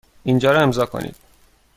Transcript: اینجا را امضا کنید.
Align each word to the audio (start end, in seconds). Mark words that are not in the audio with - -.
اینجا 0.23 0.51
را 0.51 0.59
امضا 0.61 0.85
کنید. 0.85 1.15